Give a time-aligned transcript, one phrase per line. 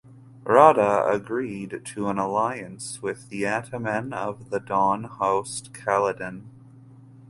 [0.45, 6.41] Rada agreed to an alliance with the ataman of the Don Host Kaledin.